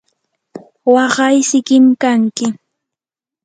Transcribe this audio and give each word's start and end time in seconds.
waqay 0.93 1.35
sikim 1.49 1.85
kanki. 2.01 2.45